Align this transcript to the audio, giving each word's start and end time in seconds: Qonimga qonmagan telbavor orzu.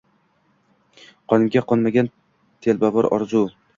Qonimga 1.33 1.63
qonmagan 1.73 2.11
telbavor 2.67 3.09
orzu. 3.19 3.45